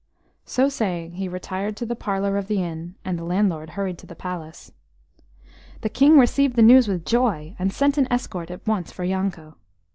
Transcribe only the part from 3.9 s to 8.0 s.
to the palace. The King received the news with joy, and sent